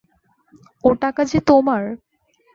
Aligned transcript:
ও 0.83 0.89
টাকা 1.01 1.21
যে 1.23 1.39
তোমার। 1.41 1.83